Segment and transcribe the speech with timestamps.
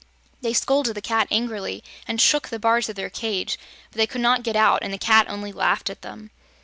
[0.41, 3.59] They scolded the Cat angrily and shook the bars of their cage,
[3.91, 6.31] but they could not get out and the Cat only laughed at them.